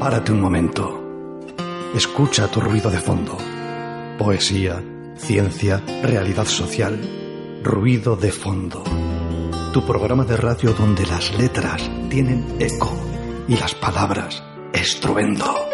[0.00, 1.02] Párate un momento.
[1.94, 3.38] Escucha tu ruido de fondo.
[4.18, 4.82] Poesía,
[5.16, 7.00] ciencia, realidad social.
[7.62, 8.84] Ruido de fondo.
[9.72, 12.92] Tu programa de radio donde las letras tienen eco
[13.48, 14.44] y las palabras
[14.74, 15.65] estruendo.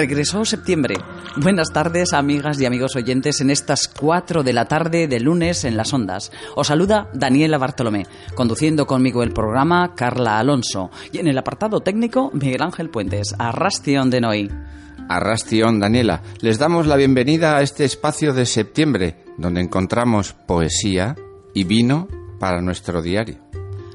[0.00, 0.94] Regresó septiembre.
[1.36, 5.76] Buenas tardes, amigas y amigos oyentes, en estas 4 de la tarde de lunes en
[5.76, 6.32] las ondas.
[6.56, 12.30] Os saluda Daniela Bartolomé, conduciendo conmigo el programa Carla Alonso y en el apartado técnico
[12.32, 14.50] Miguel Ángel Puentes, Arrastion de Noy.
[15.06, 16.22] Arrastion, Daniela.
[16.40, 21.14] Les damos la bienvenida a este espacio de septiembre, donde encontramos poesía
[21.52, 23.36] y vino para nuestro diario.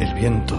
[0.00, 0.58] El viento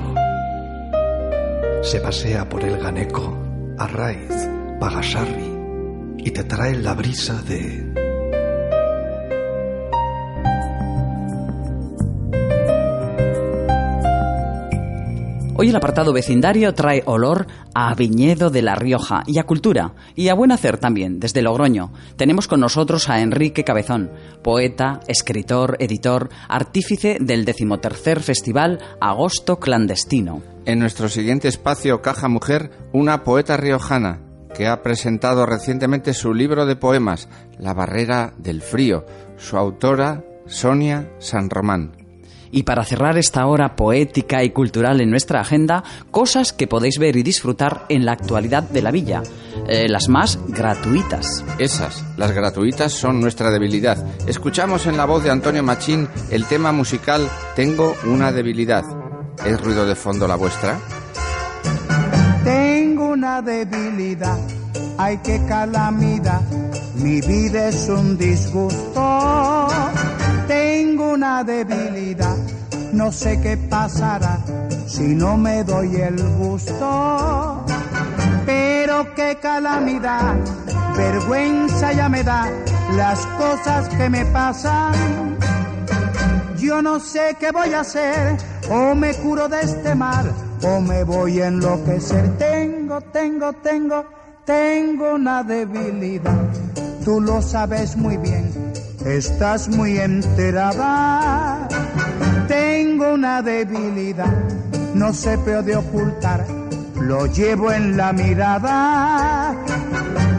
[1.82, 3.36] se pasea por el Ganeco,
[3.78, 4.50] Arraiz,
[4.80, 5.57] Pagasarri
[6.28, 7.94] y te trae la brisa de...
[15.56, 20.28] Hoy el apartado vecindario trae olor a viñedo de La Rioja y a cultura, y
[20.28, 21.94] a buen hacer también, desde Logroño.
[22.18, 24.12] Tenemos con nosotros a Enrique Cabezón,
[24.44, 30.44] poeta, escritor, editor, artífice del decimotercer Festival Agosto Clandestino.
[30.66, 34.27] En nuestro siguiente espacio Caja Mujer, una poeta riojana,
[34.58, 37.30] que ha presentado recientemente su libro de poemas,
[37.60, 39.06] La barrera del frío.
[39.38, 41.96] Su autora, Sonia San Román.
[42.50, 47.18] Y para cerrar esta hora poética y cultural en nuestra agenda, cosas que podéis ver
[47.18, 49.22] y disfrutar en la actualidad de la villa.
[49.68, 51.44] Eh, las más gratuitas.
[51.60, 54.04] Esas, las gratuitas, son nuestra debilidad.
[54.28, 58.86] Escuchamos en la voz de Antonio Machín el tema musical Tengo una debilidad.
[59.46, 60.80] ¿Es ruido de fondo la vuestra?
[63.18, 64.38] Una debilidad,
[65.00, 66.40] ay qué calamidad,
[66.98, 69.68] mi vida es un disgusto.
[70.48, 72.38] Tengo una debilidad,
[72.94, 74.38] no sé qué pasará
[74.86, 77.66] si no me doy el gusto.
[78.46, 80.36] Pero qué calamidad,
[80.96, 82.48] vergüenza ya me da
[82.96, 84.94] las cosas que me pasan.
[86.60, 88.38] Yo no sé qué voy a hacer,
[88.70, 90.32] o me curo de este mal,
[90.64, 92.38] o me voy a enloquecer.
[92.38, 94.06] Tengo, tengo, tengo,
[94.46, 96.48] tengo una debilidad.
[97.04, 98.52] Tú lo sabes muy bien,
[99.06, 101.68] estás muy enterada.
[102.48, 104.34] Tengo una debilidad,
[104.94, 106.46] no se puede ocultar,
[107.00, 109.56] lo llevo en la mirada.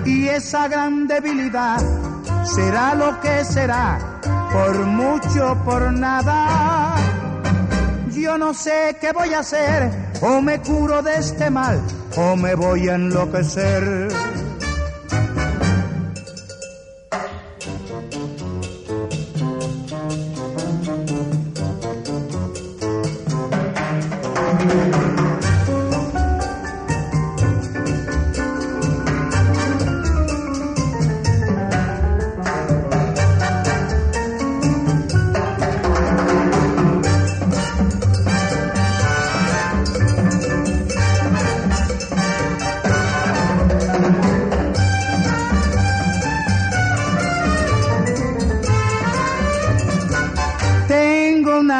[0.05, 1.81] Y esa gran debilidad
[2.45, 3.99] será lo que será,
[4.53, 6.78] por mucho, por nada.
[8.21, 9.91] Yo no sé qué voy a hacer,
[10.21, 11.81] o me curo de este mal,
[12.17, 14.09] o me voy a enloquecer.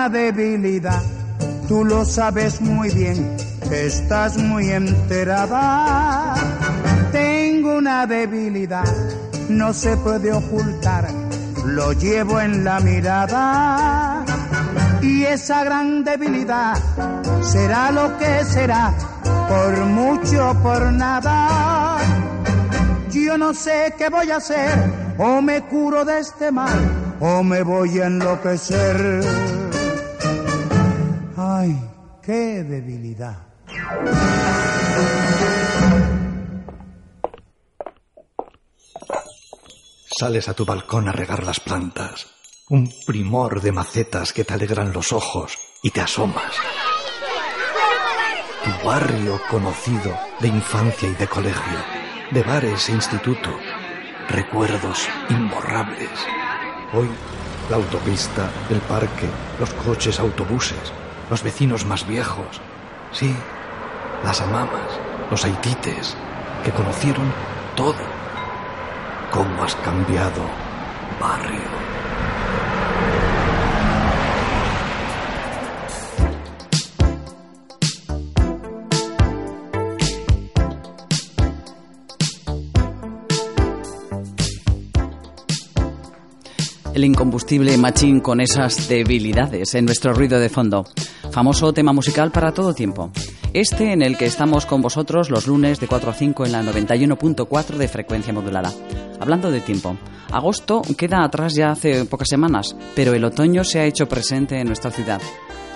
[0.07, 1.03] Debilidad,
[1.67, 3.37] tú lo sabes muy bien,
[3.71, 6.35] estás muy enterada.
[7.11, 8.85] Tengo una debilidad,
[9.49, 11.09] no se puede ocultar,
[11.65, 14.25] lo llevo en la mirada.
[15.03, 16.77] Y esa gran debilidad
[17.43, 18.95] será lo que será,
[19.49, 21.99] por mucho, por nada.
[23.11, 24.75] Yo no sé qué voy a hacer,
[25.19, 26.79] o me curo de este mal,
[27.21, 29.58] o me voy a enloquecer.
[31.61, 31.77] Ay,
[32.23, 33.49] qué debilidad.
[40.21, 42.29] Sales a tu balcón a regar las plantas.
[42.69, 46.53] Un primor de macetas que te alegran los ojos y te asomas.
[48.63, 51.79] Tu barrio conocido de infancia y de colegio,
[52.31, 53.51] de bares e instituto.
[54.29, 56.21] Recuerdos imborrables.
[56.93, 57.11] Hoy,
[57.69, 59.27] la autopista, el parque,
[59.59, 60.93] los coches, autobuses,
[61.31, 62.61] los vecinos más viejos.
[63.13, 63.35] Sí,
[64.25, 64.99] las amamas,
[65.31, 66.17] los haitites,
[66.65, 67.33] que conocieron
[67.77, 67.95] todo
[69.31, 70.43] cómo has cambiado,
[71.21, 71.88] barrio.
[86.99, 90.85] El incombustible machín con esas debilidades en nuestro ruido de fondo.
[91.31, 93.13] Famoso tema musical para todo tiempo.
[93.53, 96.63] Este en el que estamos con vosotros los lunes de 4 a 5 en la
[96.65, 98.73] 91.4 de frecuencia modulada.
[99.21, 99.97] Hablando de tiempo,
[100.33, 104.67] agosto queda atrás ya hace pocas semanas, pero el otoño se ha hecho presente en
[104.67, 105.21] nuestra ciudad.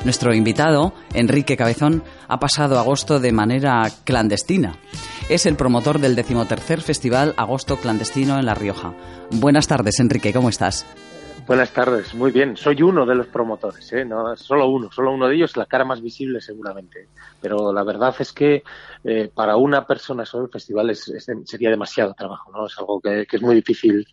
[0.04, 4.74] Nuestro invitado, Enrique Cabezón, ha pasado agosto de manera clandestina.
[5.28, 8.94] Es el promotor del decimotercer Festival Agosto Clandestino en La Rioja.
[9.30, 10.84] Buenas tardes, Enrique, ¿cómo estás?
[11.46, 12.56] Buenas tardes, muy bien.
[12.56, 14.04] Soy uno de los promotores, ¿eh?
[14.04, 17.06] no solo uno, solo uno de ellos, la cara más visible seguramente.
[17.40, 18.64] Pero la verdad es que
[19.04, 21.12] eh, para una persona solo el festival es,
[21.44, 22.66] sería demasiado trabajo, ¿no?
[22.66, 24.04] Es algo que, es muy difícil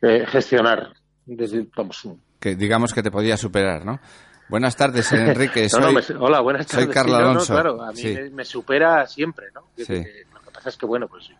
[0.00, 0.94] eh, gestionar.
[1.26, 2.06] Desde, vamos,
[2.38, 3.98] que digamos que te podía superar, ¿no?
[4.48, 5.68] Buenas tardes, Enrique.
[6.18, 6.86] hola, buenas tardes.
[6.86, 7.52] Soy Carlos Alonso.
[7.52, 8.02] claro, a mí
[8.32, 9.62] me, supera siempre, ¿no?
[9.76, 11.30] lo que pasa es que, bueno, pues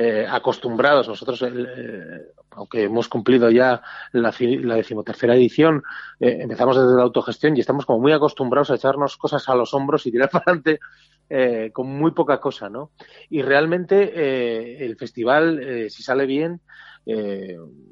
[0.00, 1.08] eh, acostumbrados.
[1.08, 3.82] Nosotros, eh, aunque hemos cumplido ya
[4.12, 5.82] la, la decimotercera edición,
[6.20, 9.74] eh, empezamos desde la autogestión y estamos como muy acostumbrados a echarnos cosas a los
[9.74, 10.78] hombros y tirar para adelante
[11.72, 12.92] con muy poca cosa, ¿no?
[13.28, 16.62] Y realmente el festival, si sale bien,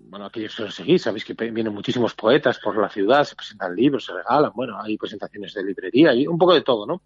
[0.08, 3.74] bueno, aquellos que lo seguís, sabéis que vienen muchísimos poetas por la ciudad, se presentan
[3.74, 7.02] libros, se regalan, bueno, hay presentaciones de librería y un poco de todo, ¿no?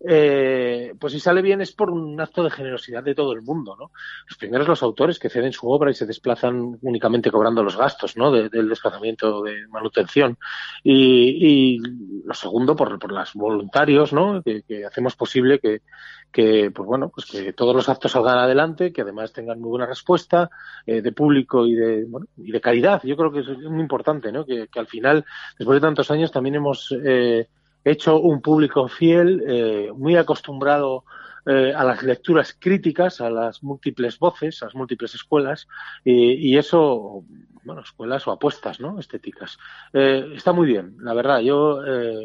[0.00, 3.76] eh, pues si sale bien es por un acto de generosidad de todo el mundo,
[3.78, 3.90] ¿no?
[4.28, 8.16] Los primeros los autores que ceden su obra y se desplazan únicamente cobrando los gastos,
[8.16, 8.30] ¿no?
[8.30, 10.38] del desplazamiento de manutención
[10.84, 11.78] y, y
[12.24, 14.42] lo segundo por, por los voluntarios, ¿no?
[14.42, 15.82] Que, hacemos posible que,
[16.30, 19.86] que pues bueno pues que todos los actos salgan adelante que además tengan muy buena
[19.86, 20.50] respuesta
[20.86, 24.30] eh, de público y de bueno, y de calidad yo creo que es muy importante
[24.30, 24.44] ¿no?
[24.44, 25.24] que, que al final
[25.58, 27.48] después de tantos años también hemos eh,
[27.84, 31.04] hecho un público fiel, eh, muy acostumbrado
[31.50, 35.66] eh, a las lecturas críticas, a las múltiples voces, a las múltiples escuelas,
[36.04, 37.24] y, eso,
[37.64, 39.00] bueno, escuelas o apuestas, ¿no?
[39.00, 39.58] Estéticas.
[39.92, 41.40] Eh, está muy bien, la verdad.
[41.40, 41.80] Yo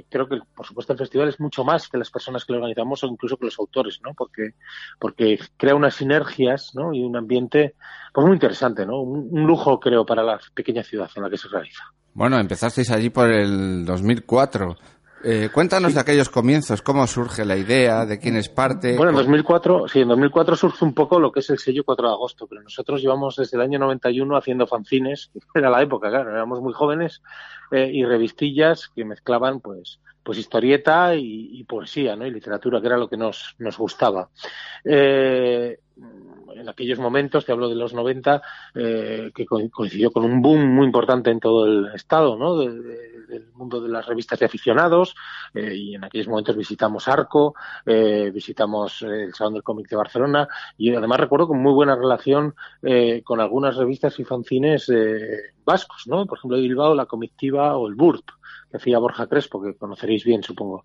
[0.09, 3.03] creo que, por supuesto, el festival es mucho más que las personas que lo organizamos
[3.03, 4.13] o incluso que los autores, ¿no?
[4.13, 4.55] Porque,
[4.99, 6.93] porque crea unas sinergias, ¿no?
[6.93, 7.75] Y un ambiente,
[8.13, 9.01] pues muy interesante, ¿no?
[9.01, 11.83] Un lujo, creo, para la pequeña ciudad en la que se realiza.
[12.13, 14.75] Bueno, empezasteis allí por el 2004.
[15.25, 18.97] Eh, cuéntanos de aquellos comienzos, cómo surge la idea, de quién es parte.
[18.97, 22.07] Bueno, en 2004, sí, en 2004 surge un poco lo que es el sello 4
[22.07, 26.31] de agosto, pero nosotros llevamos desde el año 91 haciendo fanzines, era la época, claro,
[26.31, 27.21] éramos muy jóvenes,
[27.71, 32.27] eh, y revistillas que mezclaban, pues, pues historieta y, poesía, ¿no?
[32.27, 34.29] Y literatura, que era lo que nos, nos gustaba.
[34.83, 35.79] Eh,
[36.55, 38.41] en aquellos momentos, te hablo de los 90,
[38.75, 42.57] eh, que coincidió con un boom muy importante en todo el estado, ¿no?
[42.57, 45.15] del mundo de las revistas de aficionados,
[45.53, 47.55] eh, y en aquellos momentos visitamos Arco,
[47.85, 52.55] eh, visitamos el Salón del Cómic de Barcelona, y además recuerdo con muy buena relación
[53.23, 54.91] con algunas revistas y fanzines
[55.63, 56.25] vascos, ¿no?
[56.25, 58.25] Por ejemplo, de Bilbao, La Comictiva o el BURP,
[58.69, 60.83] que hacía Borja Crespo, que conoceréis bien, supongo.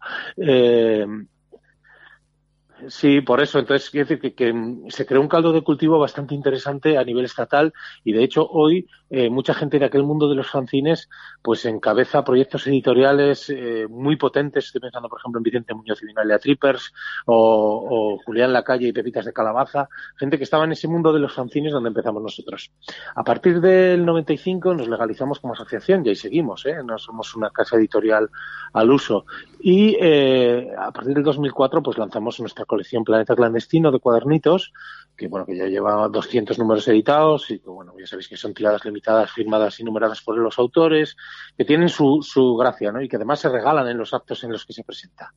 [2.87, 3.59] Sí, por eso.
[3.59, 4.55] Entonces, quiere decir que,
[4.89, 7.73] se creó un caldo de cultivo bastante interesante a nivel estatal
[8.05, 11.09] y, de hecho, hoy eh, mucha gente de aquel mundo de los fanzines
[11.43, 14.67] pues encabeza proyectos editoriales eh, muy potentes.
[14.67, 16.93] Estoy pensando, por ejemplo, en Vicente Muñoz y Vinalia Trippers
[17.27, 19.89] o, o, Julián Lacalle y Pepitas de Calabaza.
[20.17, 22.71] Gente que estaba en ese mundo de los fanzines donde empezamos nosotros.
[23.15, 26.65] A partir del 95 nos legalizamos como asociación y ahí seguimos.
[26.67, 26.77] ¿eh?
[26.85, 28.29] No somos una casa editorial
[28.73, 29.25] al uso.
[29.61, 34.73] Y eh, a partir del 2004 pues lanzamos nuestra colección Planeta Clandestino de cuadernitos,
[35.17, 38.55] que bueno, que ya lleva 200 números editados y que bueno, ya sabéis que son
[38.55, 41.17] tiradas limitadas, firmadas y numeradas por los autores,
[41.57, 43.03] que tienen su, su gracia, ¿no?
[43.03, 45.35] Y que además se regalan en los actos en los que se presenta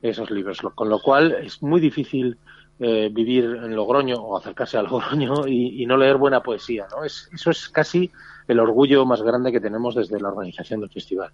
[0.00, 2.38] esos libros, con lo cual es muy difícil
[2.78, 7.04] eh, vivir en Logroño o acercarse a Logroño y, no leer buena poesía, ¿no?
[7.04, 8.10] Es, eso es casi
[8.46, 11.30] el orgullo más grande que tenemos desde la organización del festival.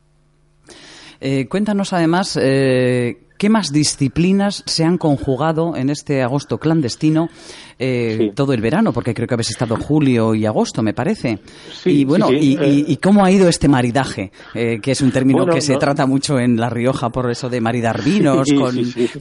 [1.21, 7.31] Eh, cuéntanos además eh, qué más disciplinas se han conjugado en este agosto clandestino
[7.79, 11.39] eh, todo el verano, porque creo que habéis estado julio y agosto, me parece.
[11.87, 14.31] y bueno, y, cómo ha ido este maridaje?
[14.53, 18.03] que es un término que se trata mucho en La Rioja por eso de maridar
[18.05, 18.47] vinos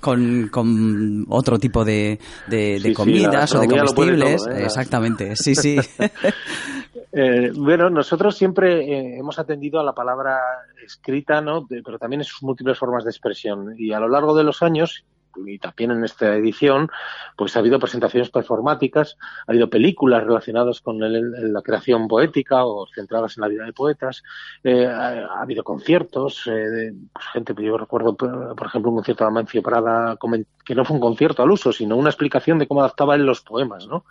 [0.01, 4.45] con, con, otro tipo de, de, comidas o de comestibles.
[4.53, 5.77] Exactamente, sí, sí.
[7.11, 10.39] Eh, bueno, nosotros siempre eh, hemos atendido a la palabra
[10.83, 11.67] escrita, ¿no?
[11.67, 13.73] pero también en sus múltiples formas de expresión.
[13.77, 15.05] Y a lo largo de los años,
[15.45, 16.89] y también en esta edición,
[17.35, 23.37] pues ha habido presentaciones performáticas, ha habido películas relacionadas con la creación poética o centradas
[23.37, 24.23] en la vida de poetas,
[24.63, 29.29] eh, ha, habido conciertos, eh, de, pues, gente, yo recuerdo, por ejemplo, un concierto de
[29.29, 30.17] Amancio Prada,
[30.65, 33.41] que no fue un concierto al uso, sino una explicación de cómo adaptaba él los
[33.41, 34.05] poemas, ¿no?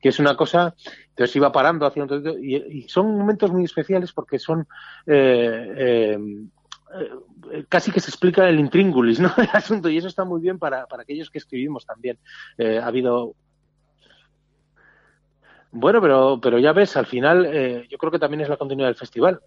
[0.00, 0.74] Que es una cosa,
[1.08, 4.66] entonces iba parando haciendo, y, y son momentos muy especiales porque son,
[5.06, 6.18] eh, eh
[7.52, 9.30] eh, casi que se explica el intríngulis ¿no?
[9.36, 12.18] el asunto y eso está muy bien para, para aquellos que escribimos también.
[12.56, 13.34] Eh, ha habido
[15.70, 18.88] bueno, pero, pero ya ves, al final eh, yo creo que también es la continuidad
[18.88, 19.40] del festival.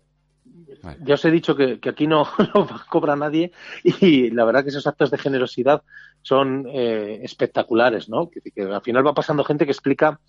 [1.04, 3.52] Ya os he dicho que, que aquí no, no, cobra nadie
[3.84, 5.84] y la verdad que esos actos de generosidad
[6.22, 8.30] son eh, espectaculares, ¿no?
[8.30, 10.20] Que, al final va pasando gente que explica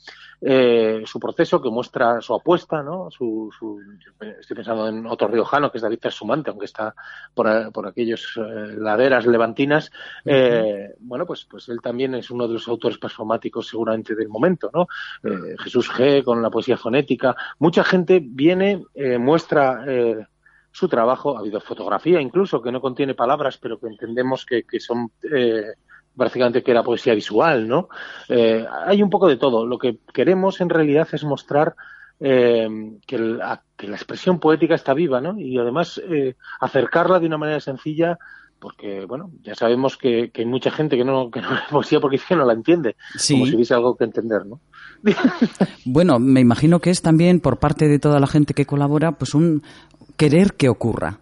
[0.40, 3.10] eh, su proceso, que muestra su apuesta, ¿no?
[3.10, 3.50] Su,
[4.40, 6.94] estoy pensando en otro riojano, que es David Sumante, aunque está
[7.34, 9.92] por, por aquellos eh, laderas levantinas.
[10.24, 14.70] Eh, bueno, pues, pues él también es uno de los autores performáticos seguramente del momento,
[14.72, 14.88] ¿no?
[15.58, 16.24] Jesús G.
[16.24, 17.36] con la poesía fonética.
[17.58, 18.82] Mucha gente viene,
[19.18, 19.84] muestra
[20.72, 21.36] su trabajo.
[21.36, 25.74] Ha habido fotografía incluso que no contiene palabras, pero que entendemos que, que son eh,
[26.16, 27.88] prácticamente que era poesía visual, ¿no?
[28.28, 29.66] Eh, hay un poco de todo.
[29.66, 31.74] Lo que queremos en realidad es mostrar
[32.20, 32.68] eh,
[33.06, 35.38] que, la, que, la, expresión poética está viva, ¿no?
[35.38, 38.18] Y además eh, acercarla de una manera sencilla
[38.62, 42.16] porque bueno, ya sabemos que, que, hay mucha gente que no, que no poesía porque
[42.16, 42.94] es que no la entiende,
[43.28, 44.60] como si hubiese algo que entender, ¿no?
[45.84, 49.34] bueno, me imagino que es también por parte de toda la gente que colabora, pues
[49.34, 49.62] un,
[50.16, 51.18] querer que ocurra.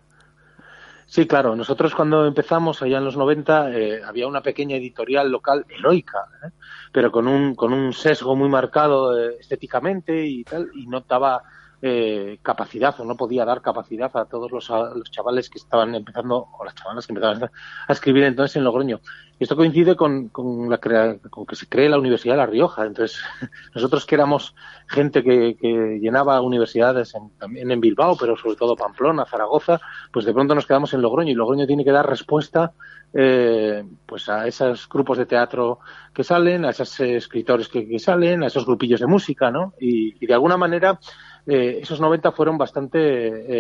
[1.07, 1.57] Sí, claro.
[1.57, 6.51] Nosotros cuando empezamos allá en los 90 eh, había una pequeña editorial local heroica, ¿eh?
[6.93, 11.43] pero con un, con un sesgo muy marcado eh, estéticamente y tal, y no daba
[11.83, 16.49] eh, capacidad o no podía dar capacidad a todos los, los, chavales que estaban empezando,
[16.59, 19.01] o las chavalas que empezaban a escribir entonces en Logroño.
[19.39, 22.85] Esto coincide con, con, que se cree la Universidad de La Rioja.
[22.85, 23.23] Entonces,
[23.75, 24.55] nosotros que éramos
[24.87, 29.81] gente que, que llenaba universidades en, también en Bilbao, pero sobre todo Pamplona, Zaragoza,
[30.13, 32.75] pues de pronto nos quedamos en Logroño y Logroño tiene que dar respuesta
[33.13, 35.81] eh, pues a esos grupos de teatro
[36.15, 39.73] que salen, a esos escritores que, que salen, a esos grupillos de música, ¿no?
[39.81, 41.01] Y, y de alguna manera
[41.51, 42.99] eh, esos 90 fueron bastante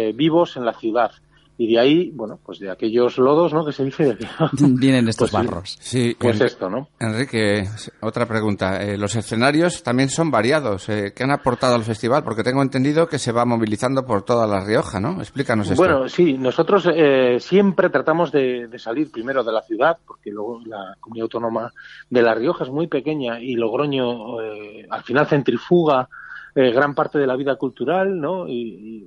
[0.08, 1.12] eh, vivos en la ciudad.
[1.60, 3.66] Y de ahí, bueno, pues de aquellos lodos, ¿no?
[3.66, 4.16] Que se dice.
[4.58, 5.76] Vienen estos pues barros.
[5.78, 6.88] Sí, pues esto, ¿no?
[6.98, 7.64] Enrique,
[8.00, 8.82] otra pregunta.
[8.82, 10.88] Eh, los escenarios también son variados.
[10.88, 12.24] Eh, ¿Qué han aportado al festival?
[12.24, 15.20] Porque tengo entendido que se va movilizando por toda La Rioja, ¿no?
[15.20, 15.82] Explícanos esto.
[15.82, 20.62] Bueno, sí, nosotros eh, siempre tratamos de, de, salir primero de la ciudad, porque luego
[20.64, 21.74] la comunidad autónoma
[22.08, 26.08] de La Rioja es muy pequeña y Logroño eh, al final centrifuga
[26.54, 28.46] eh, gran parte de la vida cultural, ¿no?
[28.48, 29.06] Y,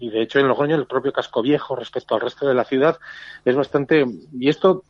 [0.00, 2.98] de hecho en Logroño el propio casco viejo respecto al resto de la ciudad
[3.44, 4.84] es bastante y esto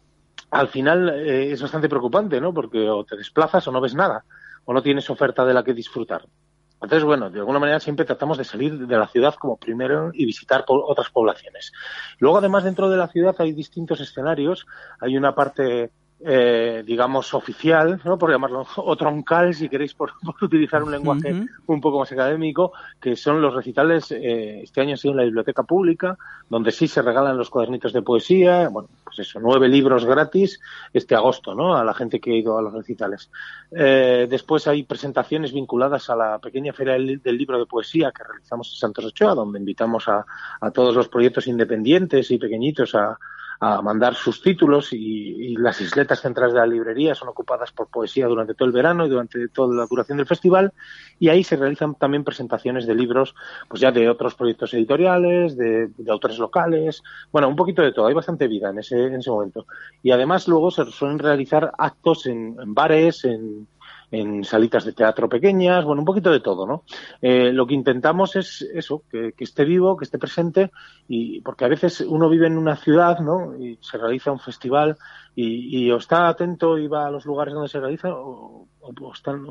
[0.51, 2.53] al final eh, es bastante preocupante, ¿no?
[2.53, 4.25] Porque o te desplazas o no ves nada
[4.65, 6.27] o no tienes oferta de la que disfrutar.
[6.75, 10.27] Entonces, bueno, de alguna manera siempre tratamos de salir de la ciudad como primero y
[10.27, 11.73] visitar otras poblaciones.
[12.19, 14.67] Luego, además, dentro de la ciudad hay distintos escenarios.
[15.01, 15.91] Hay una parte
[16.27, 18.17] eh, digamos, oficial, ¿no?
[18.17, 21.49] por llamarlo, o troncal, si queréis, por, por utilizar un lenguaje uh -huh.
[21.67, 25.25] un poco más académico, que son los recitales, eh, este año ha sido en la
[25.25, 26.17] biblioteca pública,
[26.49, 30.61] donde sí se regalan los cuadernitos de poesía, bueno, pues eso, nueve libros gratis
[30.93, 31.77] este agosto, ¿no?
[31.77, 33.31] A la gente que ha ido a los recitales.
[33.71, 38.25] Eh, después hay presentaciones vinculadas a la pequeña feria del, del, libro de poesía que
[38.25, 40.25] realizamos en Santos Ochoa, donde invitamos a,
[40.61, 43.19] a todos los proyectos independientes y pequeñitos a,
[43.61, 47.89] a mandar sus títulos y, y, las isletas centrales de la librería son ocupadas por
[47.89, 50.73] poesía durante todo el verano y durante toda la duración del festival.
[51.19, 53.35] Y ahí se realizan también presentaciones de libros
[53.69, 58.07] pues ya de otros proyectos editoriales, de, de autores locales, bueno, un poquito de todo,
[58.07, 59.67] hay bastante vida en ese, en ese momento.
[60.03, 63.67] Y además luego se suelen realizar actos en, en bares, en,
[64.15, 66.85] en salitas de teatro pequeñas, bueno, un poquito de todo, ¿no?
[67.21, 70.71] Eh, lo que intentamos es eso, que, esté vivo, que esté presente,
[71.09, 73.57] y porque a veces uno vive en una ciudad, ¿no?
[73.59, 74.97] Y se realiza un festival
[75.35, 78.69] y, o está atento y va a los lugares donde se realiza, o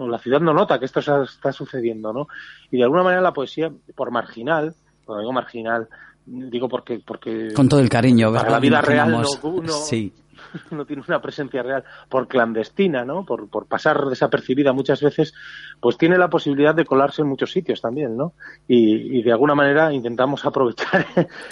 [0.07, 2.27] la ciudad no nota que esto está sucediendo, ¿no?
[2.71, 5.89] Y de alguna manera la poesía, por marginal, cuando digo marginal,
[6.25, 10.13] digo porque porque con todo el cariño para la vida real no, sí.
[10.71, 11.83] no tiene una presencia real.
[12.09, 15.33] Por clandestina no por, por pasar desapercibida muchas veces
[15.79, 18.33] pues tiene la posibilidad de colarse en muchos sitios también no
[18.67, 21.05] y, y de alguna manera intentamos aprovechar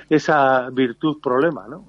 [0.10, 1.86] esa virtud problema no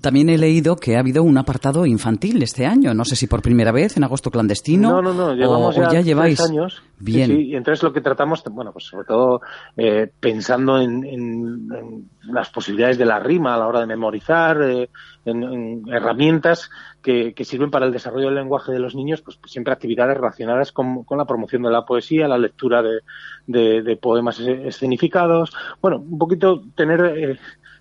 [0.00, 2.94] También he leído que ha habido un apartado infantil este año.
[2.94, 4.90] No sé si por primera vez en agosto clandestino.
[4.90, 5.34] No, no, no.
[5.34, 6.82] Llevamos ya, lleváis años.
[6.98, 7.26] Bien.
[7.26, 9.42] Sí, y entonces lo que tratamos, bueno, pues sobre todo
[9.76, 14.88] eh, pensando en, en, las posibilidades de la rima a la hora de memorizar, eh,
[15.26, 16.70] en, herramientas
[17.02, 20.72] que, que, sirven para el desarrollo del lenguaje de los niños, pues, siempre actividades relacionadas
[20.72, 23.00] con, con, la promoción de la poesía, la lectura de,
[23.46, 25.52] de, de poemas escenificados.
[25.82, 27.04] Bueno, un poquito tener.
[27.04, 27.38] Eh,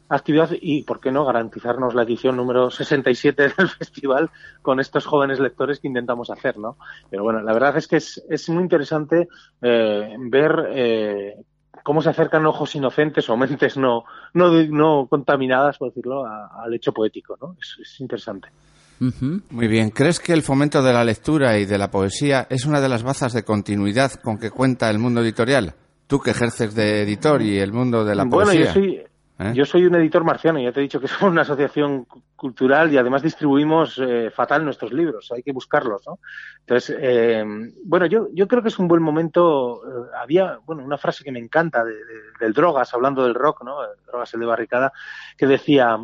[0.09, 4.29] actividad y, ¿por qué no?, garantizarnos la edición número 67 del festival
[4.61, 6.77] con estos jóvenes lectores que intentamos hacer, ¿no?
[7.09, 9.27] Pero bueno, la verdad es que es, es muy interesante
[9.61, 11.35] eh, ver eh,
[11.83, 16.91] cómo se acercan ojos inocentes o mentes no, no, no contaminadas, por decirlo, al hecho
[16.91, 17.55] poético, ¿no?
[17.59, 18.49] Es, es interesante.
[19.01, 19.41] Uh -huh.
[19.49, 19.89] Muy bien.
[19.89, 23.03] ¿Crees que el fomento de la lectura y de la poesía es una de las
[23.03, 25.73] bazas de continuidad con que cuenta el mundo editorial?
[26.07, 28.65] Tú que ejerces de editor y el mundo de la bueno, poesía.
[28.67, 29.03] Yo soy,
[29.37, 29.51] ¿Eh?
[29.53, 32.97] Yo soy un editor marciano, ya te he dicho que somos una asociación cultural y
[32.97, 36.19] además distribuimos eh, fatal nuestros libros, hay que buscarlos, ¿no?
[36.61, 37.43] Entonces, eh,
[37.83, 39.81] bueno, yo, yo creo que es un buen momento.
[39.85, 43.63] Eh, había, bueno, una frase que me encanta de, de, del Drogas, hablando del rock,
[43.63, 43.83] ¿no?
[43.83, 44.93] El Drogas, el de Barricada,
[45.37, 45.97] que decía,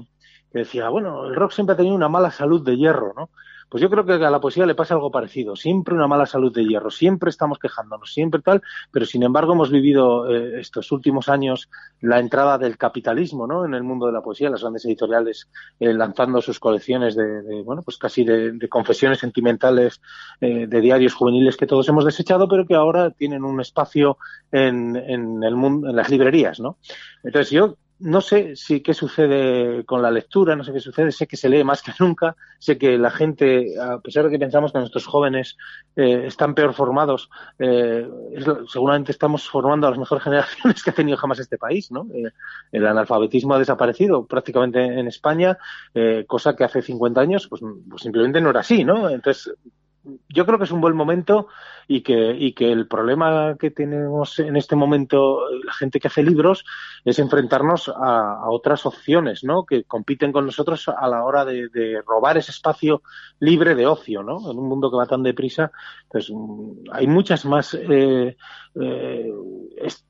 [0.52, 3.30] que decía, bueno, el rock siempre ha tenido una mala salud de hierro, ¿no?
[3.72, 5.56] Pues yo creo que a la poesía le pasa algo parecido.
[5.56, 8.62] Siempre una mala salud de hierro, siempre estamos quejándonos, siempre tal,
[8.92, 11.70] pero sin embargo hemos vivido eh, estos últimos años
[12.02, 13.64] la entrada del capitalismo ¿no?
[13.64, 15.50] en el mundo de la poesía, las grandes editoriales
[15.80, 20.02] eh, lanzando sus colecciones de, bueno, pues casi de, confesiones sentimentales
[20.42, 24.18] eh, de diarios juveniles que todos hemos desechado, pero que ahora tienen un espacio
[24.52, 26.78] en el mundo, en las librerías, ¿no?
[27.24, 31.28] Entonces yo no sé si qué sucede con la lectura, no sé qué sucede, sé
[31.28, 34.72] que se lee más que nunca, sé que la gente, a pesar de que pensamos
[34.72, 35.56] que nuestros jóvenes
[35.96, 40.94] eh, están peor formados, eh, es, seguramente estamos formando a las mejores generaciones que ha
[40.94, 42.08] tenido jamás este país, ¿no?
[42.14, 42.32] Eh,
[42.72, 45.58] el analfabetismo ha desaparecido prácticamente en España,
[46.28, 49.10] cosa que hace 50 años pues, pues simplemente no era así, ¿no?
[49.10, 49.54] Entonces,
[50.30, 51.48] yo creo que es un buen momento
[51.88, 56.24] y que, y que el problema que tenemos en este momento la gente que hace
[56.24, 56.66] libros
[57.06, 59.66] es enfrentarnos a, otras opciones, ¿no?
[59.66, 63.04] Que compiten con nosotros a la hora de, de, robar ese espacio
[63.40, 64.52] libre de ocio, ¿no?
[64.52, 65.72] En un mundo que va tan deprisa,
[66.12, 66.32] pues
[66.92, 68.36] hay muchas más eh,
[68.76, 69.32] eh,
[69.78, 70.06] est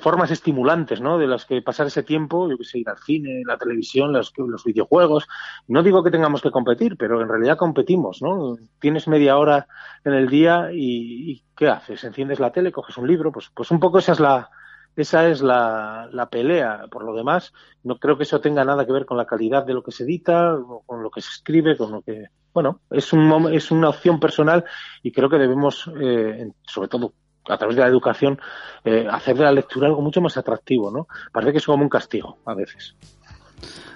[0.00, 1.18] formas estimulantes, ¿no?
[1.18, 4.32] De las que pasar ese tiempo, yo que sé, ir al cine, la televisión, los,
[4.36, 5.26] los videojuegos.
[5.66, 8.56] No digo que tengamos que competir, pero en realidad competimos, ¿no?
[8.80, 9.66] Tienes media hora
[10.04, 12.04] en el día y, y ¿qué haces?
[12.04, 14.50] Enciendes la tele, coges un libro, pues, pues un poco esa es la,
[14.96, 16.86] esa es la, la, pelea.
[16.90, 19.74] Por lo demás, no creo que eso tenga nada que ver con la calidad de
[19.74, 22.26] lo que se edita, con lo que se escribe, con lo que.
[22.52, 24.64] Bueno, es, un, es una opción personal
[25.02, 27.12] y creo que debemos, eh, sobre todo
[27.48, 28.38] a través de la educación,
[28.84, 31.06] eh, hacer de la lectura algo mucho más atractivo, ¿no?
[31.32, 32.96] Parece que es como un castigo a veces.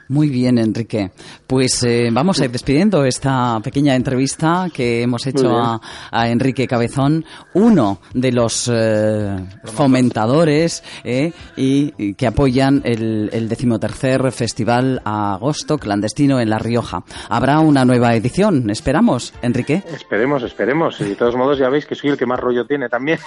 [0.08, 1.10] Muy bien, Enrique.
[1.46, 6.66] Pues eh, vamos a ir despidiendo esta pequeña entrevista que hemos hecho a, a, Enrique
[6.66, 15.00] Cabezón, uno de los eh, fomentadores eh, y, y, que apoyan el, el decimotercer Festival
[15.04, 17.02] a Agosto Clandestino en La Rioja.
[17.28, 19.82] Habrá una nueva edición, esperamos, Enrique.
[19.92, 21.00] Esperemos, esperemos.
[21.00, 23.18] Y de todos modos ya veis que soy el que más rollo tiene también.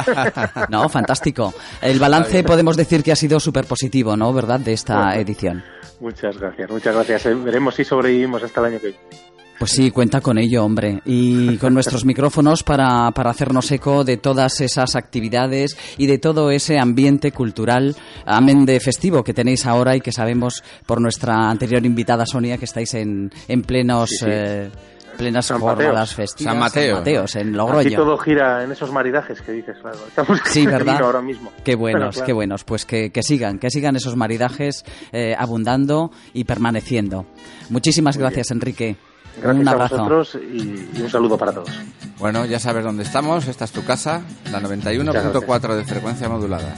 [0.68, 1.54] no, fantástico.
[1.80, 4.32] El balance podemos decir que ha sido súper positivo, ¿no?
[4.32, 4.60] ¿Verdad?
[4.60, 5.62] De esta edición.
[6.02, 7.44] Muchas gracias, muchas gracias.
[7.44, 9.32] Veremos si sobrevivimos hasta el año que viene.
[9.56, 11.00] Pues sí, cuenta con ello, hombre.
[11.04, 16.50] Y con nuestros micrófonos para, para hacernos eco de todas esas actividades y de todo
[16.50, 17.94] ese ambiente cultural,
[18.26, 22.64] amén de festivo que tenéis ahora y que sabemos por nuestra anterior invitada Sonia que
[22.64, 24.10] estáis en, en plenos...
[24.10, 24.26] Sí, sí.
[24.28, 24.70] Eh,
[25.16, 26.52] plenas San jornadas festivas.
[26.52, 26.94] San Mateo.
[26.96, 27.80] San Mateos, en Logroño.
[27.80, 29.98] Aquí todo gira en esos maridajes que dices, claro.
[30.06, 31.02] Estamos sí, ¿verdad?
[31.02, 31.52] ahora mismo.
[31.64, 32.26] Qué buenos, claro.
[32.26, 32.64] qué buenos.
[32.64, 37.26] Pues que, que, sigan, que sigan esos maridajes eh, abundando y permaneciendo.
[37.70, 38.56] Muchísimas Muy gracias, bien.
[38.58, 38.96] Enrique.
[39.40, 39.94] Gracias un abrazo.
[39.94, 41.70] a vosotros y, y, un saludo para todos.
[42.18, 43.48] Bueno, ya sabes dónde estamos.
[43.48, 46.74] Esta es tu casa, la 91.4 de frecuencia modulada.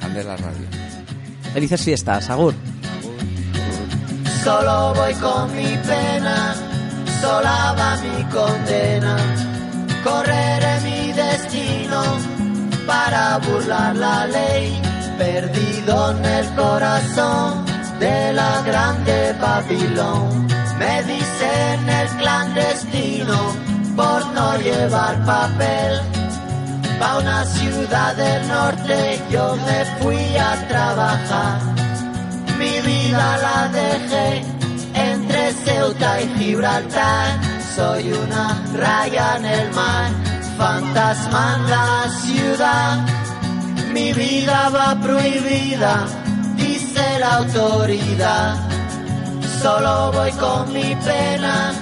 [0.00, 0.66] Candela Radio.
[1.54, 2.52] Felices fiestas, Agur.
[4.42, 6.73] Solo voy con mi pena
[7.24, 9.16] sola va mi condena.
[10.06, 12.00] Correré mi destino
[12.90, 14.66] para burlar la ley,
[15.18, 17.64] perdido en el corazón
[18.04, 20.28] de la grande Babilón.
[20.80, 23.38] Me dicen el clandestino
[23.98, 25.92] por no llevar papel.
[27.00, 28.96] pa' una ciudad del norte
[29.34, 31.58] yo me fui a trabajar.
[32.60, 34.53] Mi vida la dejé
[35.64, 37.40] Ceuta y Gibraltar.
[37.76, 40.10] Soy una raya en el mar,
[40.56, 43.06] fantasma en la ciudad.
[43.92, 46.06] Mi vida va prohibida,
[46.56, 48.56] dice la autoridad.
[49.62, 51.72] Solo voy con mi pena,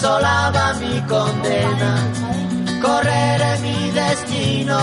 [0.00, 1.92] sola va mi condena.
[2.82, 4.78] Correré mi destino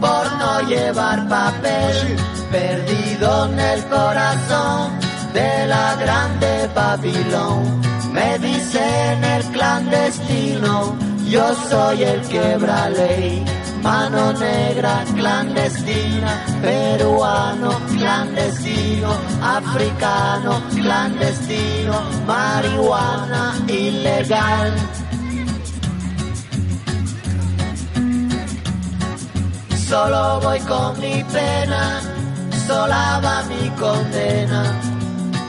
[0.00, 2.16] por no llevar papel,
[2.50, 7.80] perdido en el corazón de la grande Babilón.
[8.12, 10.96] Me dicen el clandestino,
[11.28, 13.44] yo soy el quebra ley.
[13.82, 19.10] Mano negra clandestina, peruano clandestino,
[19.42, 24.74] africano clandestino, marihuana ilegal.
[29.88, 32.00] Solo voy con mi pena,
[32.66, 34.99] sola va mi condena.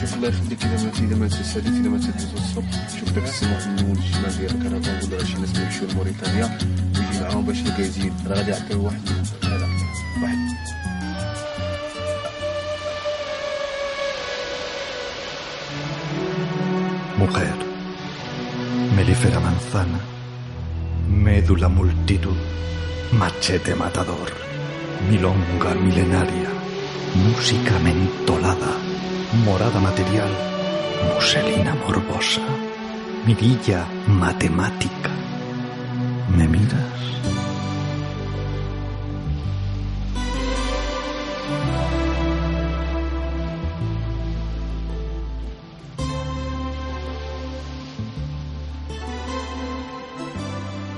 [0.00, 3.68] شوف الله يخليك اذا ما اذا ما تساليت اذا ما تدوز الصبح شوف داك السماء
[3.68, 6.58] من الشمال ديال الكرفان ولا شي ناس يمشيو لموريتانيا
[6.96, 9.00] ويجي معاهم باش يلقى يزيد راه غادي يعطيو واحد
[9.44, 9.66] هذا
[10.22, 10.38] واحد
[17.18, 17.58] Mujer,
[18.96, 20.00] melífera manzana,
[21.24, 22.40] médula multitud,
[23.20, 24.30] machete matador,
[25.08, 26.50] milonga milenaria,
[27.24, 28.72] música mentolada,
[29.33, 30.29] morada material,
[31.13, 32.41] muselina morbosa,
[33.25, 35.11] mirilla matemática.
[36.35, 36.99] ¿Me miras?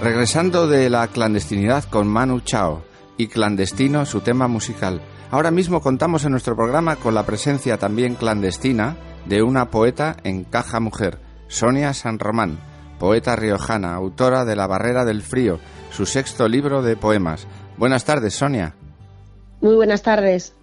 [0.01, 2.90] Regresando de la clandestinidad con Manu Chao
[3.21, 4.99] y clandestino su tema musical.
[5.29, 10.43] Ahora mismo contamos en nuestro programa con la presencia también clandestina de una poeta en
[10.43, 12.59] caja mujer, Sonia San Román,
[12.97, 15.59] poeta riojana, autora de La Barrera del Frío,
[15.91, 17.45] su sexto libro de poemas.
[17.77, 18.73] Buenas tardes, Sonia.
[19.61, 20.55] Muy buenas tardes.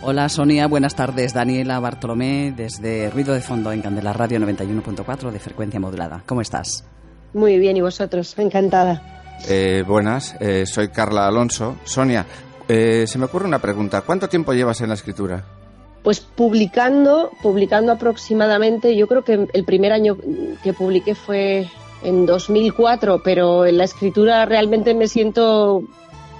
[0.00, 1.34] Hola Sonia, buenas tardes.
[1.34, 6.22] Daniela Bartolomé desde Ruido de Fondo en Candela Radio 91.4 de frecuencia modulada.
[6.26, 6.84] ¿Cómo estás?
[7.34, 8.38] Muy bien, ¿y vosotros?
[8.38, 9.17] Encantada.
[9.48, 11.76] Eh, buenas, eh, soy Carla Alonso.
[11.84, 12.26] Sonia,
[12.68, 14.02] eh, se me ocurre una pregunta.
[14.02, 15.44] ¿Cuánto tiempo llevas en la escritura?
[16.02, 20.16] Pues publicando, publicando aproximadamente, yo creo que el primer año
[20.62, 21.66] que publiqué fue
[22.02, 25.82] en 2004, pero en la escritura realmente me siento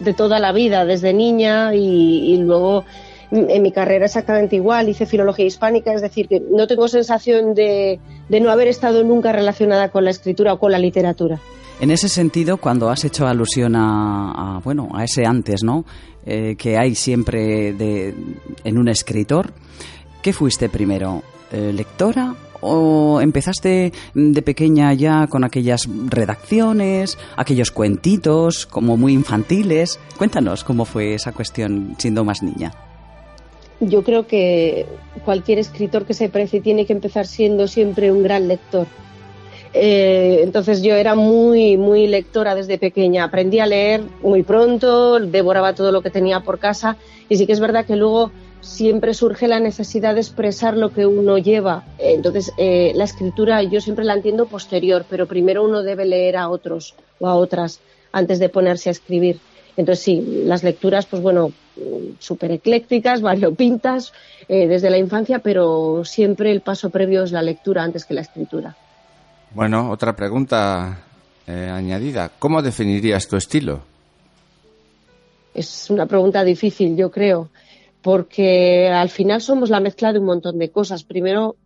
[0.01, 2.85] de toda la vida, desde niña y, y luego
[3.31, 8.01] en mi carrera exactamente igual, hice filología hispánica, es decir, que no tengo sensación de,
[8.29, 11.39] de no haber estado nunca relacionada con la escritura o con la literatura.
[11.81, 15.85] En ese sentido, cuando has hecho alusión a, bueno, a ese antes, ¿no?
[16.27, 18.15] Eh, que hay siempre de,
[18.65, 19.53] en un escritor,
[20.21, 21.23] ¿qué fuiste primero?
[21.53, 30.01] Eh, ¿Lectora o empezaste de pequeña ya con aquellas redacciones, aquellos cuentitos como muy infantiles?
[30.19, 32.73] Cuéntanos cómo fue esa cuestión siendo más niña.
[33.81, 34.87] Yo creo que
[35.25, 38.89] cualquier escritor que se precie tiene que empezar siendo siempre un gran lector.
[39.75, 43.25] Eh, entonces yo era muy, muy lectora desde pequeña.
[43.25, 46.97] Aprendí a leer muy pronto, devoraba todo lo que tenía por casa
[47.29, 51.07] y sí que es verdad que luego siempre surge la necesidad de expresar lo que
[51.07, 51.85] uno lleva.
[51.99, 56.49] Entonces eh, la escritura yo siempre la entiendo posterior, pero primero uno debe leer a
[56.49, 57.81] otros o a otras
[58.13, 59.39] antes de ponerse a escribir.
[59.77, 61.53] Entonces sí, las lecturas, pues bueno,
[62.19, 64.13] súper eclécticas, variopintas
[64.49, 68.23] eh, desde la infancia, pero siempre el paso previo es la lectura antes que la
[68.23, 68.77] escritura.
[69.55, 71.05] Bueno, otra pregunta
[71.47, 72.31] eh, añadida.
[72.39, 73.81] ¿Cómo definirías tu estilo?
[75.55, 77.49] Es una pregunta difícil, yo creo,
[78.03, 81.05] porque al final somos la mezcla de un montón de cosas.
[81.05, 81.57] Primero,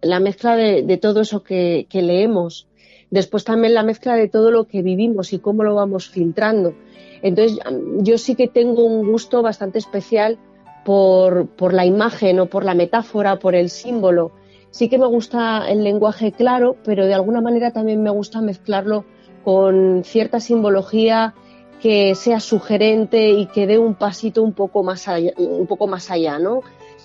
[0.00, 2.66] la mezcla de, todo eso que, que leemos.
[3.10, 6.74] Después también la mezcla de todo lo que vivimos y cómo lo vamos filtrando.
[7.22, 7.58] Entonces,
[7.98, 10.38] yo sí que tengo un gusto bastante especial
[10.84, 14.32] por, por, la imagen o por la metáfora, por el símbolo.
[14.72, 19.04] Sí que me gusta el lenguaje claro, pero de alguna manera también me gusta mezclarlo
[19.44, 21.34] con cierta simbología
[21.80, 26.10] que sea sugerente y que dé un pasito un poco más allá, un poco más
[26.10, 26.62] allá, ¿no?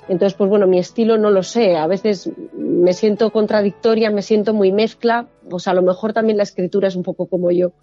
[0.07, 1.75] Entonces, pues bueno, mi estilo no lo sé.
[1.75, 5.27] A veces me siento contradictoria, me siento muy mezcla.
[5.49, 7.73] Pues a lo mejor también la escritura es un poco como yo.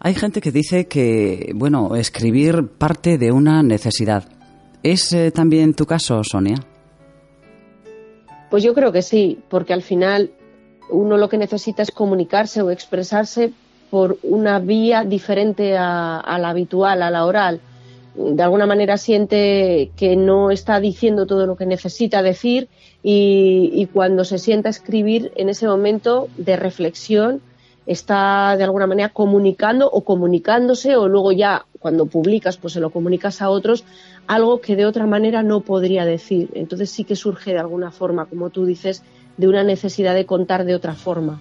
[0.00, 4.28] Hay gente que dice que, bueno, escribir parte de una necesidad.
[4.82, 6.56] ¿Es eh, también tu caso, Sonia?
[8.50, 10.30] Pues yo creo que sí, porque al final
[10.90, 13.52] uno lo que necesita es comunicarse o expresarse
[13.90, 17.60] por una vía diferente a, la habitual, a la oral.
[18.14, 22.68] De alguna manera siente que no está diciendo todo lo que necesita decir
[23.02, 27.40] y, cuando se sienta a escribir en ese momento de reflexión
[27.88, 32.90] está de alguna manera comunicando o comunicándose o luego ya cuando publicas pues se lo
[32.90, 33.84] comunicas a otros
[34.26, 36.50] algo que de otra manera no podría decir.
[36.54, 39.02] Entonces sí que surge de alguna forma, como tú dices,
[39.38, 41.40] de una necesidad de contar de otra forma.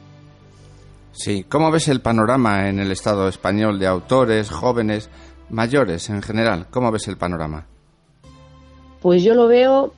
[1.11, 5.09] Sí, ¿cómo ves el panorama en el Estado español de autores jóvenes
[5.49, 6.67] mayores en general?
[6.69, 7.65] ¿Cómo ves el panorama?
[9.01, 9.93] Pues yo lo veo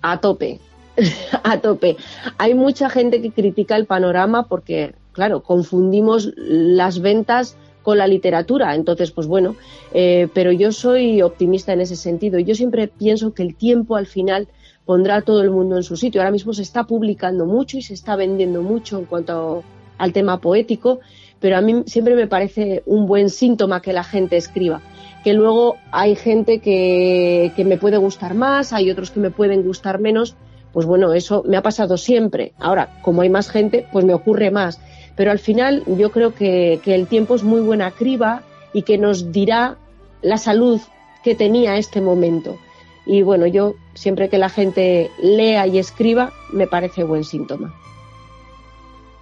[0.00, 0.58] a tope,
[1.42, 1.98] a tope.
[2.38, 8.74] Hay mucha gente que critica el panorama porque, claro, confundimos las ventas con la literatura.
[8.74, 9.56] Entonces, pues bueno,
[9.92, 12.38] eh, pero yo soy optimista en ese sentido.
[12.38, 14.48] Yo siempre pienso que el tiempo al final
[14.84, 16.20] pondrá a todo el mundo en su sitio.
[16.20, 19.62] Ahora mismo se está publicando mucho y se está vendiendo mucho en cuanto
[19.98, 21.00] al tema poético
[21.42, 24.80] pero a mí siempre me parece un buen síntoma que la gente escriba.
[25.24, 29.98] Que luego hay gente que, me puede gustar más, hay otros que me pueden gustar
[29.98, 30.36] menos,
[30.72, 32.52] pues bueno, eso me ha pasado siempre.
[32.58, 34.80] Ahora, como hay más gente, pues me ocurre más.
[35.16, 38.98] Pero al final yo creo que, que el tiempo es muy buena criba y que
[38.98, 39.76] nos dirá
[40.22, 40.80] la salud
[41.22, 42.56] que tenía este momento.
[43.04, 47.74] Y bueno, yo siempre que la gente lea y escriba, me parece buen síntoma.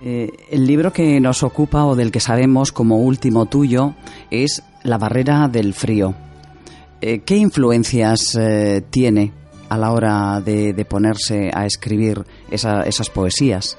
[0.03, 3.94] Eh, el libro que nos ocupa o del que sabemos como último tuyo
[4.31, 6.14] es La barrera del frío.
[7.03, 9.33] Eh, ¿Qué influencias eh, tiene
[9.68, 13.76] a la hora de, ponerse a escribir esas poesías?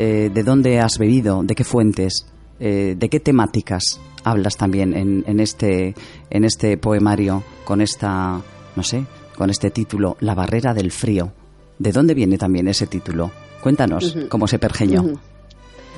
[0.00, 1.42] ¿De dónde has bebido?
[1.42, 2.26] ¿De qué fuentes?
[2.58, 5.94] ¿De qué temáticas hablas también en, este,
[6.30, 8.40] en este poemario con esta,
[8.76, 9.04] no sé,
[9.36, 11.32] con este título, La barrera del frío?
[11.78, 13.30] ¿De dónde viene también ese título?
[13.62, 15.20] Cuéntanos cómo se pergeñó.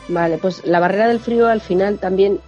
[0.08, 2.40] Vale, pues la barrera del frío al final también,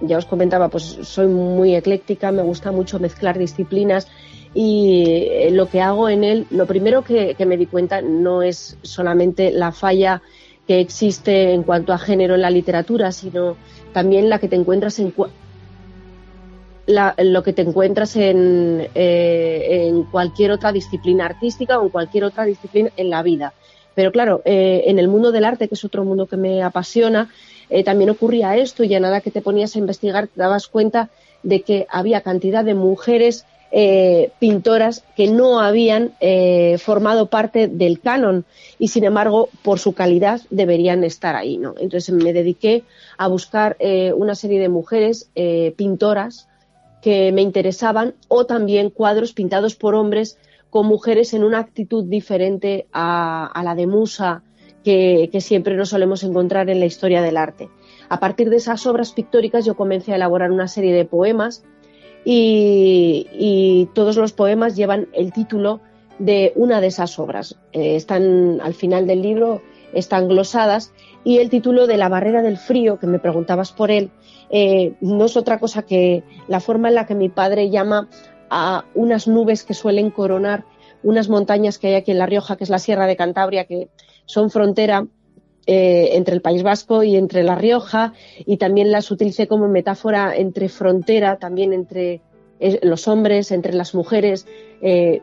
[0.00, 4.08] ya os comentaba, pues soy muy ecléctica, me gusta mucho mezclar disciplinas
[4.54, 8.76] y eh, lo que hago en él, lo primero que, me di cuenta no es
[8.82, 10.22] solamente la falla
[10.66, 13.56] que existe en cuanto a género en la literatura, sino
[13.92, 15.12] también la que te encuentras en
[16.86, 22.90] lo que te encuentras en, eh, cualquier otra disciplina artística o en cualquier otra disciplina
[22.96, 23.52] en la vida.
[23.94, 27.28] Pero claro, eh, en el mundo del arte, que es otro mundo que me apasiona,
[27.70, 31.10] eh, también ocurría esto y ya nada que te ponías a investigar te dabas cuenta
[31.42, 36.12] de que había cantidad de mujeres eh, pintoras que no habían
[36.78, 38.44] formado parte del canon
[38.78, 41.58] y sin embargo por su calidad deberían estar ahí.
[41.58, 41.74] ¿no?
[41.78, 42.84] Entonces me dediqué
[43.18, 43.76] a buscar
[44.14, 45.30] una serie de mujeres
[45.76, 46.48] pintoras
[47.02, 50.38] que me interesaban o también cuadros pintados por hombres
[50.72, 54.42] con mujeres en una actitud diferente a, la de musa
[54.82, 57.68] que, siempre nos solemos encontrar en la historia del arte.
[58.08, 61.62] A partir de esas obras pictóricas yo comencé a elaborar una serie de poemas
[62.24, 63.01] y,
[63.94, 65.80] todos los poemas llevan el título
[66.18, 67.56] de una de esas obras.
[67.72, 70.92] Eh, están al final del libro, están glosadas
[71.24, 74.10] y el título de La barrera del frío, que me preguntabas por él,
[74.50, 78.08] eh, no es otra cosa que la forma en la que mi padre llama
[78.50, 80.64] a unas nubes que suelen coronar
[81.02, 83.88] unas montañas que hay aquí en La Rioja, que es la Sierra de Cantabria, que
[84.24, 85.06] son frontera
[85.66, 90.36] eh, entre el País Vasco y entre La Rioja, y también las utilicé como metáfora
[90.36, 92.20] entre frontera, también entre
[92.82, 94.46] los hombres, entre las mujeres.
[94.80, 95.22] Eh,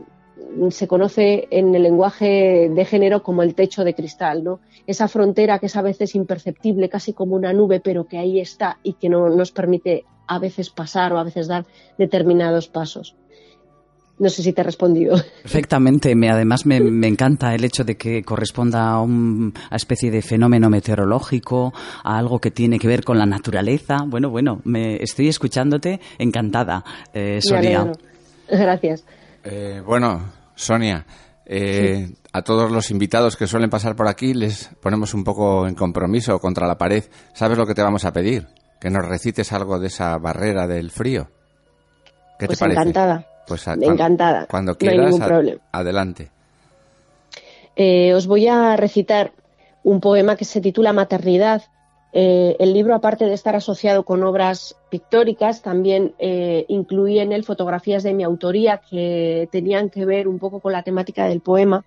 [0.71, 4.59] se conoce en el lenguaje de género como el techo de cristal, ¿no?
[4.87, 8.79] Esa frontera que es a veces imperceptible, casi como una nube, pero que ahí está
[8.83, 11.65] y que no nos permite a veces pasar o a veces dar
[11.97, 13.15] determinados pasos.
[14.19, 15.15] No sé si te he respondido.
[15.41, 16.13] Perfectamente.
[16.13, 16.77] Me, además, me,
[17.07, 22.51] encanta el hecho de que corresponda a una especie de fenómeno meteorológico, a algo que
[22.51, 23.99] tiene que ver con la naturaleza.
[24.05, 27.91] Bueno, bueno, me estoy escuchándote encantada, eh, Sonia.
[28.49, 29.05] Gracias.
[29.45, 31.05] Eh, bueno, Sonia,
[31.45, 35.75] eh, a todos los invitados que suelen pasar por aquí les ponemos un poco en
[35.75, 37.05] compromiso contra la pared.
[37.33, 38.47] ¿Sabes lo que te vamos a pedir?
[38.81, 41.29] Que nos recites algo de esa barrera del frío.
[42.37, 42.79] ¿Qué te pues parece?
[42.81, 43.25] Encantada.
[43.49, 44.45] Pues encantada.
[44.49, 45.15] Cuando quieras,
[45.71, 46.29] adelante.
[47.75, 49.31] Eh, os voy a recitar
[49.83, 51.63] un poema que se titula Maternidad
[52.11, 57.43] Eh, el libro, aparte de estar asociado con obras pictóricas, también eh, incluía en él
[57.43, 61.85] fotografías de mi autoría que tenían que ver un poco con la temática del poema.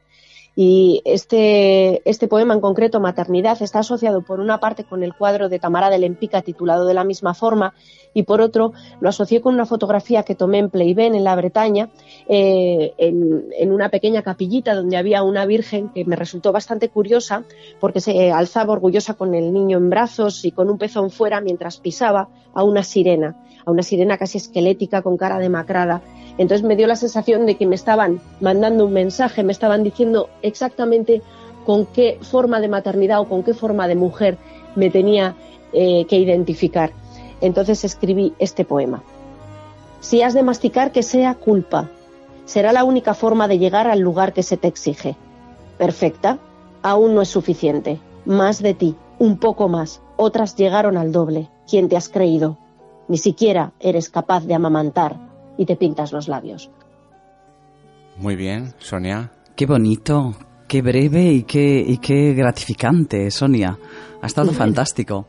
[0.54, 5.48] Y este, este poema en concreto, Maternidad, está asociado por una parte con el cuadro
[5.48, 7.72] de Tamara de Lempica titulado de la misma forma
[8.14, 11.88] y por otro lo asocié con una fotografía que tomé en Pleiben, en la Bretaña,
[12.28, 17.44] eh, en, una pequeña capillita donde había una virgen que me resultó bastante curiosa
[17.80, 21.78] porque se alzaba orgullosa con el niño en brazos y con un pezón fuera mientras
[21.78, 26.02] pisaba a una sirena, a una sirena casi esquelética con cara demacrada.
[26.38, 30.28] Entonces me dio la sensación de que me estaban mandando un mensaje, me estaban diciendo
[30.42, 31.22] exactamente
[31.64, 34.38] con qué forma de maternidad o con qué forma de mujer
[34.74, 35.36] me tenía
[35.72, 36.92] eh, que identificar.
[37.40, 39.02] Entonces escribí este poema.
[40.00, 41.90] Si has de masticar, que sea culpa.
[42.44, 45.16] Será la única forma de llegar al lugar que se te exige.
[45.78, 46.38] Perfecta,
[46.82, 48.00] aún no es suficiente.
[48.24, 50.02] Más de ti, un poco más.
[50.16, 51.48] Otras llegaron al doble.
[51.68, 52.58] ¿Quién te has creído?
[53.12, 55.18] Ni siquiera eres capaz de amamantar
[55.58, 56.70] y te pintas los labios.
[58.16, 59.30] Muy bien, Sonia.
[59.54, 60.34] Qué bonito,
[60.66, 63.78] qué breve y qué, y qué gratificante, Sonia.
[64.22, 65.26] Ha estado fantástico.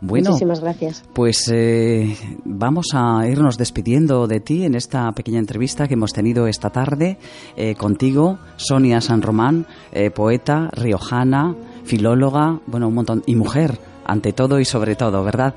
[0.00, 1.02] Bueno, Muchísimas gracias.
[1.12, 6.46] Pues eh, vamos a irnos despidiendo de ti en esta pequeña entrevista que hemos tenido
[6.46, 7.18] esta tarde
[7.56, 14.32] eh, contigo, Sonia San Román, eh, poeta, riojana, filóloga, bueno, un montón, y mujer, ante
[14.32, 15.56] todo y sobre todo, ¿verdad?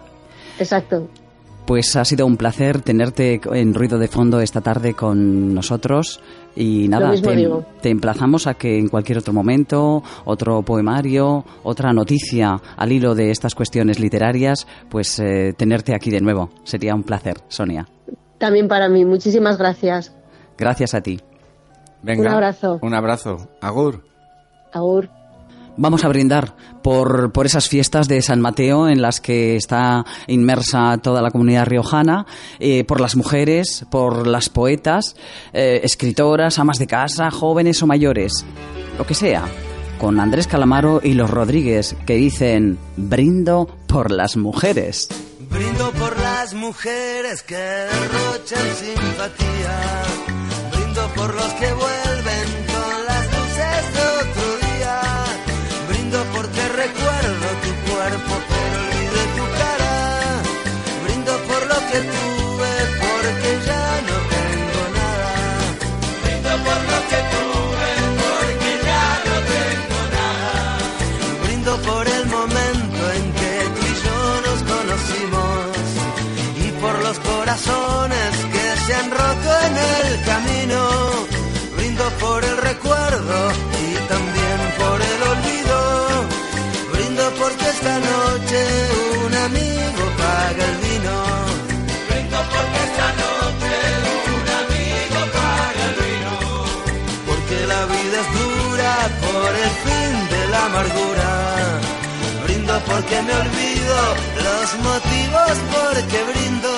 [0.57, 1.07] Exacto.
[1.65, 6.21] Pues ha sido un placer tenerte en Ruido de Fondo esta tarde con nosotros
[6.55, 7.11] y nada,
[7.81, 13.31] te, emplazamos a que en cualquier otro momento, otro poemario, otra noticia al hilo de
[13.31, 16.51] estas cuestiones literarias, pues eh, tenerte aquí de nuevo.
[16.63, 17.87] Sería un placer, Sonia.
[18.37, 20.15] También para mí, muchísimas gracias.
[20.57, 21.19] Gracias a ti.
[22.03, 22.79] Venga, un abrazo.
[22.81, 23.49] Un abrazo.
[23.59, 24.03] Agur.
[24.71, 25.09] Agur.
[25.77, 30.97] Vamos a brindar por, por, esas fiestas de San Mateo en las que está inmersa
[30.99, 32.25] toda la comunidad riojana,
[32.59, 35.15] eh, por las mujeres, por las poetas,
[35.51, 38.45] eh, escritoras, amas de casa, jóvenes o mayores,
[38.97, 39.43] lo que sea,
[39.99, 45.09] con Andrés Calamaro y los Rodríguez que dicen brindo por las mujeres.
[45.49, 50.03] Brindo por las mujeres que derrochan simpatía,
[50.71, 52.04] brindo por los que vuelven
[62.03, 65.33] porque ya no tengo nada.
[66.23, 70.77] Brindo por lo que tuve, porque ya no tengo nada.
[71.43, 75.59] Brindo por el momento en que tú y yo nos conocimos
[76.65, 80.79] y por los corazones que se han roto en el camino.
[81.77, 83.74] Brindo por el recuerdo
[102.43, 103.97] Brindo porque me olvido
[104.43, 106.71] los motivos porque brindo.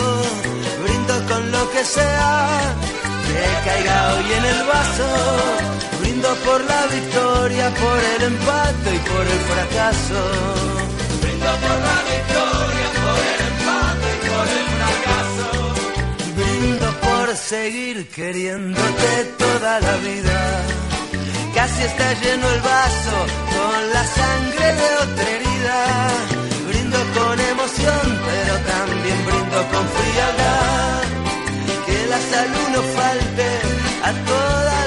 [0.83, 2.75] Brindo con lo que sea
[3.25, 5.09] que caiga hoy en el vaso.
[5.99, 10.21] Brindo por la victoria, por el empate y por el fracaso.
[11.21, 15.47] Brindo por la victoria, por el empate y por el fracaso.
[16.35, 20.37] Brindo por seguir queriéndote toda la vida.
[21.57, 23.17] Casi está lleno el vaso
[23.55, 25.79] con la sangre de otra herida.
[26.67, 30.87] Brindo con emoción, pero también brindo con frialdad
[32.09, 33.47] la salud no falte
[34.03, 34.86] a toda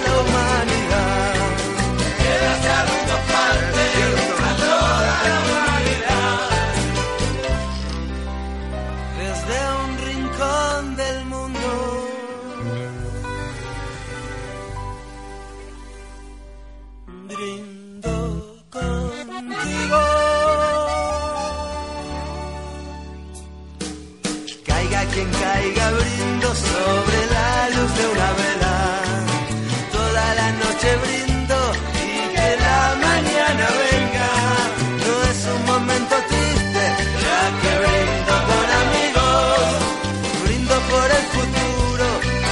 [41.19, 42.07] El futuro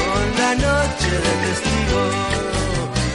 [0.09, 2.01] con la noche de testigo.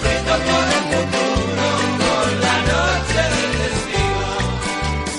[0.02, 1.66] Brindo por el futuro
[2.04, 4.28] con la noche de testigo.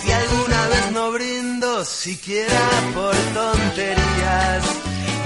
[0.01, 2.65] Si alguna vez no brindo, siquiera
[2.95, 4.63] por tonterías,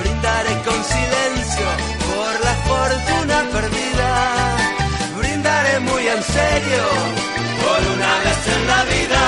[0.00, 1.68] brindaré con silencio
[2.10, 4.10] por la fortuna perdida.
[5.18, 6.84] Brindaré muy en serio
[7.62, 9.22] por una vez en la vida.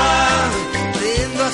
[0.98, 1.44] Brindo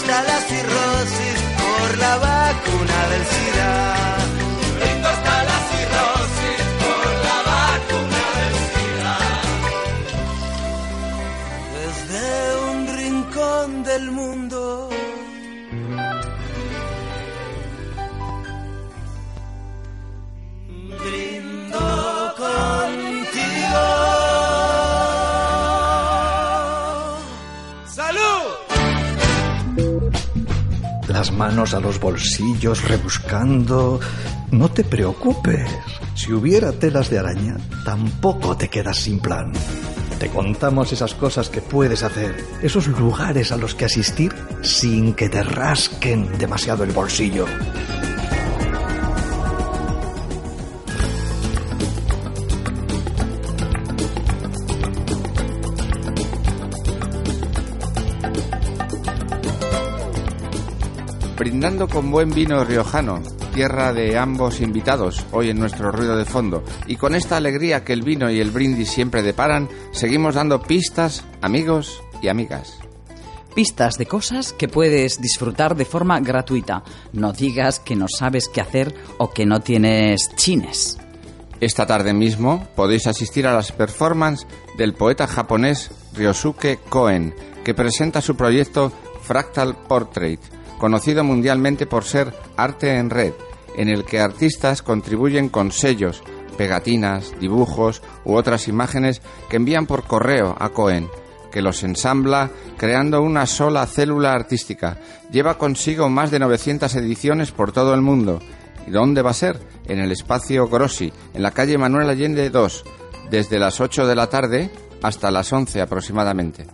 [0.49, 4.06] cirrosis por la vacuna del SIDA.
[13.99, 14.91] Del mundo.
[21.03, 23.85] Brindo contigo.
[27.87, 28.45] ¡Salud!
[31.09, 33.99] Las manos a los bolsillos rebuscando.
[34.51, 35.71] No te preocupes.
[36.15, 39.53] Si hubiera telas de araña, tampoco te quedas sin plan.
[40.19, 45.29] Te contamos esas cosas que puedes hacer, esos lugares a los que asistir sin que
[45.29, 47.47] te rasquen demasiado el bolsillo.
[61.37, 63.23] brindando con buen vino riojano,
[63.57, 66.63] tierra de ambos invitados, hoy en nuestro ruido de fondo.
[66.87, 71.25] Y con esta alegría que el vino y el brindis siempre deparan, seguimos dando pistas,
[71.41, 72.75] amigos y amigas.
[73.55, 76.85] Pistas de cosas que puedes disfrutar de forma gratuita.
[77.15, 80.99] No digas que no sabes qué hacer o que no tienes chines.
[81.59, 84.47] Esta tarde mismo podéis asistir a las performances
[84.77, 87.35] del poeta japonés Ryosuke Koen,
[87.65, 88.93] que presenta su proyecto
[89.23, 90.41] Fractal Portrait,
[90.77, 93.33] conocido mundialmente por ser arte en red,
[93.77, 96.22] en el que artistas contribuyen con sellos,
[96.57, 101.09] pegatinas, dibujos u otras imágenes que envían por correo a Cohen,
[101.53, 104.99] que los ensambla creando una sola célula artística.
[105.31, 108.41] Lleva consigo más de 900 ediciones por todo el mundo.
[108.87, 109.59] ¿Y dónde va a ser?
[109.87, 112.85] En el espacio Grossi, en la calle Manuel Allende 2,
[113.31, 114.70] desde las 8 de la tarde
[115.03, 116.66] hasta las 11 aproximadamente.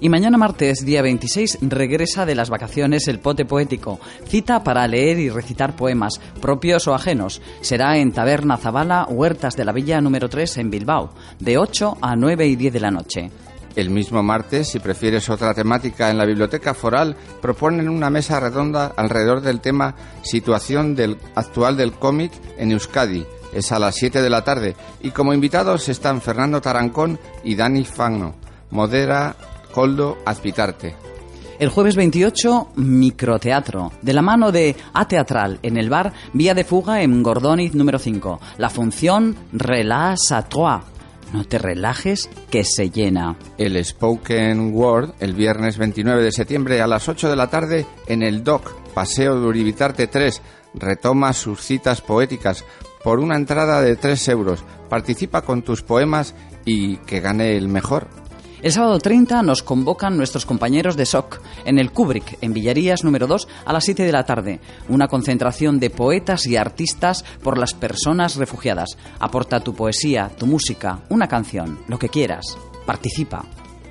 [0.00, 3.98] Y mañana martes, día 26, regresa de las vacaciones el pote poético.
[4.28, 7.42] Cita para leer y recitar poemas, propios o ajenos.
[7.62, 12.14] Será en Taberna Zabala, Huertas de la Villa número 3 en Bilbao, de 8 a
[12.14, 13.30] 9 y 10 de la noche.
[13.74, 18.92] El mismo martes, si prefieres otra temática en la Biblioteca Foral, proponen una mesa redonda
[18.96, 23.26] alrededor del tema Situación del, actual del cómic en Euskadi.
[23.52, 27.84] Es a las 7 de la tarde y como invitados están Fernando Tarancón y Dani
[27.84, 28.34] Fagno.
[28.70, 29.36] Modera
[29.72, 30.96] Coldo Azpitarte.
[31.58, 36.62] El jueves 28, microteatro, de la mano de A Teatral, en el bar Vía de
[36.62, 38.40] Fuga en Gordoniz número 5.
[38.58, 40.82] La función Relax à toi.
[41.32, 43.36] No te relajes, que se llena.
[43.58, 48.22] El Spoken Word, el viernes 29 de septiembre a las 8 de la tarde en
[48.22, 50.40] el DOC, Paseo de Uribitarte 3,
[50.74, 52.64] retoma sus citas poéticas
[53.02, 54.64] por una entrada de 3 euros.
[54.88, 58.06] Participa con tus poemas y que gane el mejor.
[58.60, 63.28] El sábado 30 nos convocan nuestros compañeros de SOC en el Kubrick, en Villarías número
[63.28, 64.58] 2, a las 7 de la tarde.
[64.88, 68.96] Una concentración de poetas y artistas por las personas refugiadas.
[69.20, 72.58] Aporta tu poesía, tu música, una canción, lo que quieras.
[72.84, 73.44] Participa.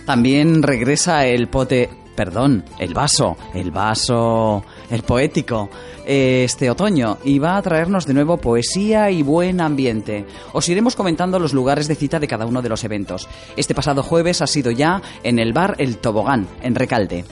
[0.05, 5.69] También regresa el pote, perdón, el vaso, el vaso, el poético,
[6.05, 10.25] eh, este otoño y va a traernos de nuevo poesía y buen ambiente.
[10.53, 13.27] Os iremos comentando los lugares de cita de cada uno de los eventos.
[13.57, 17.25] Este pasado jueves ha sido ya en el bar El Tobogán, en Recalde.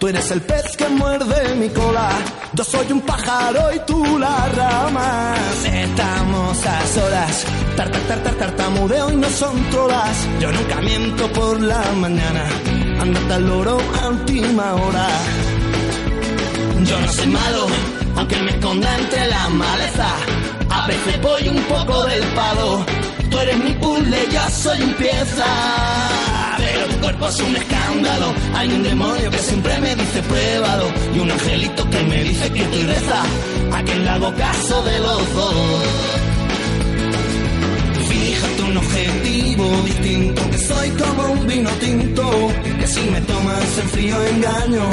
[0.00, 2.08] Tú eres el pez que muerde mi cola.
[2.54, 5.34] Yo soy un pájaro y tú la rama.
[5.62, 7.44] Estamos a solas.
[7.76, 10.26] Tar, tar, tar, tar, tartamudeo y no son trolas.
[10.40, 12.48] Yo nunca miento por la mañana.
[12.98, 15.06] Andate al loro a última hora.
[16.82, 17.66] Yo no soy malo,
[18.16, 20.08] aunque me esconda entre la maleza.
[20.70, 22.86] A veces voy un poco del palo.
[23.30, 25.89] Tú eres mi puzzle, yo soy un pieza.
[27.20, 28.34] Pero tu cuerpo es un escándalo.
[28.54, 30.86] Hay un demonio que siempre me dice pruébalo.
[31.14, 33.22] Y un angelito que me dice que estoy reza.
[33.72, 36.10] A quien le caso de los dos.
[38.08, 42.48] Fíjate un objetivo distinto, que soy como un vino tinto,
[42.78, 44.84] que si me tomas en frío engaño,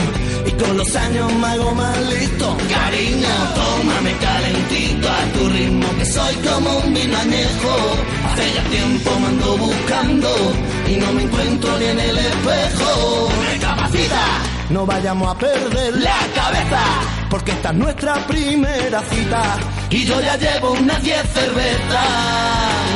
[0.45, 2.57] y con los años me hago más listo.
[2.69, 7.73] Cariño, tómame calentito a tu ritmo, que soy como un vino añejo,
[8.25, 10.29] hace ya tiempo me ando buscando,
[10.89, 13.29] y no me encuentro ni en el espejo.
[13.51, 14.25] Recapacita,
[14.69, 16.81] no vayamos a perder la cabeza,
[17.29, 19.43] porque esta es nuestra primera cita,
[19.89, 22.07] y yo ya llevo unas 10 cervezas.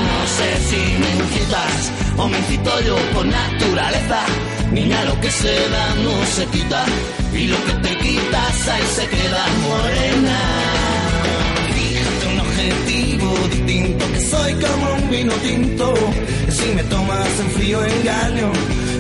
[0.07, 4.19] No sé si me incitas o me incito yo por naturaleza.
[4.71, 6.85] Niña, lo que se da no se quita
[7.33, 10.39] y lo que te quitas ahí se queda morena.
[11.75, 15.93] Fíjate un objetivo distinto, que soy como un vino tinto.
[16.49, 18.51] Si me tomas en frío engaño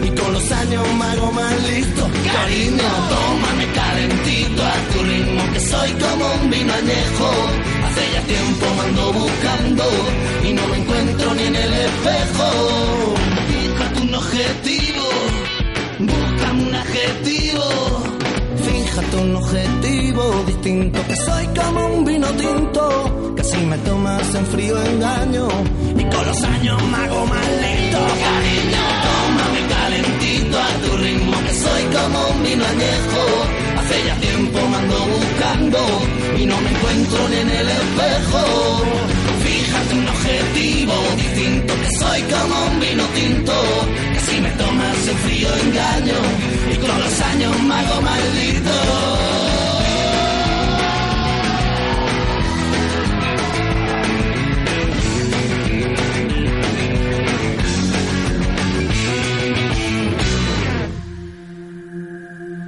[0.03, 2.09] y con los años me hago más listo.
[2.33, 7.29] Cariño, tómame calentito a tu ritmo, que soy como un vino añejo.
[7.85, 9.83] Hace ya tiempo me ando buscando
[10.47, 12.47] y no me encuentro ni en el espejo.
[13.49, 15.05] Fíjate un objetivo,
[15.99, 18.00] búscame un adjetivo.
[18.91, 24.45] Fíjate un objetivo distinto, que soy como un vino tinto, que si me tomas en
[24.47, 25.47] frío engaño
[25.97, 27.99] y con los años me hago más lento.
[28.25, 33.23] Cariño, tómame calentito a tu ritmo, que soy como un vino añejo.
[33.79, 35.79] Hace ya tiempo me ando buscando
[36.37, 38.41] y no me encuentro ni en el espejo.
[39.45, 43.53] Fíjate un objetivo distinto, que soy como un vino tinto,
[44.13, 46.40] que si me tomas en frío engaño
[47.49, 48.71] me hago maldito.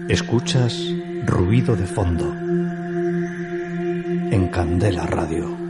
[0.09, 0.77] Escuchas
[1.25, 2.25] ruido de fondo
[4.31, 5.62] en Candela Radio.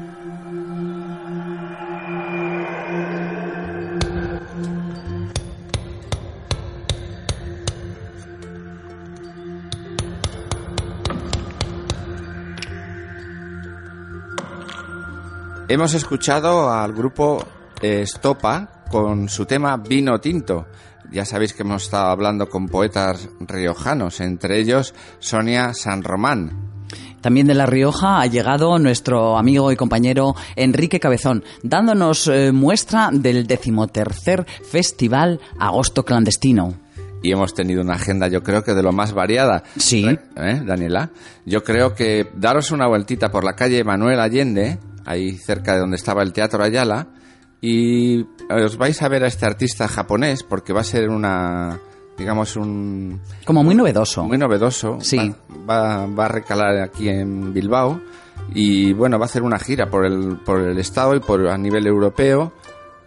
[15.73, 17.43] Hemos escuchado al grupo
[17.81, 20.67] eh, Estopa con su tema Vino Tinto.
[21.11, 26.85] Ya sabéis que hemos estado hablando con poetas riojanos, entre ellos Sonia San Román.
[27.21, 33.09] También de La Rioja ha llegado nuestro amigo y compañero Enrique Cabezón, dándonos eh, muestra
[33.11, 36.75] del decimotercer Festival Agosto Clandestino.
[37.23, 39.63] Y hemos tenido una agenda, yo creo que de lo más variada.
[39.75, 40.05] Sí.
[40.05, 41.09] ¿Eh, Daniela?
[41.47, 45.95] Yo creo que daros una vueltita por la calle Manuel Allende, ahí cerca de donde
[45.97, 47.07] estaba el Teatro Ayala,
[47.61, 51.79] y os vais a ver a este artista japonés porque va a ser una
[52.17, 54.23] digamos un Como muy novedoso.
[54.25, 55.17] muy novedoso Sí.
[55.67, 58.01] va, va, va a recalar aquí en Bilbao
[58.53, 61.57] y bueno va a hacer una gira por el por el estado y por a
[61.57, 62.51] nivel europeo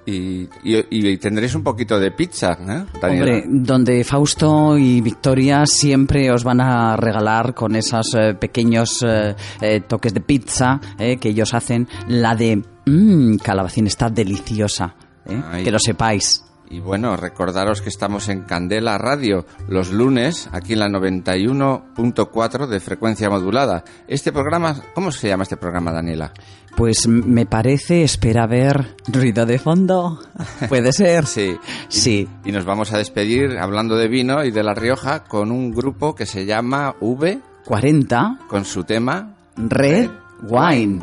[0.06, 2.84] y, y, y tendréis un poquito de pizza ¿eh?
[3.02, 9.34] Hombre, donde Fausto y Victoria siempre os van a regalar con esos eh, pequeños eh,
[9.60, 14.94] eh, toques de pizza eh, que ellos hacen, la de mmm, calabacín está deliciosa,
[15.26, 16.42] eh, que lo sepáis.
[16.68, 22.80] Y bueno, recordaros que estamos en Candela Radio los lunes, aquí en la 91.4 de
[22.80, 23.84] frecuencia modulada.
[24.08, 26.32] Este programa, ¿cómo se llama este programa, Daniela?
[26.76, 30.20] Pues me parece, espera ver, ruido de fondo.
[30.68, 31.26] Puede ser.
[31.26, 31.56] Sí.
[31.88, 32.28] Sí.
[32.44, 36.14] Y nos vamos a despedir hablando de vino y de La Rioja con un grupo
[36.14, 40.10] que se llama V 40 con su tema Red
[40.42, 41.00] Wine.